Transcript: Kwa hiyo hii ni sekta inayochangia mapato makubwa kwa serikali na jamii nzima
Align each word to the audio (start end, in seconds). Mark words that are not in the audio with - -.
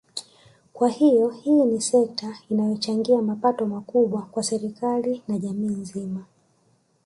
Kwa 0.73 0.89
hiyo 0.89 1.29
hii 1.29 1.65
ni 1.65 1.81
sekta 1.81 2.37
inayochangia 2.49 3.21
mapato 3.21 3.65
makubwa 3.65 4.21
kwa 4.21 4.43
serikali 4.43 5.23
na 5.27 5.37
jamii 5.39 5.75
nzima 5.75 6.25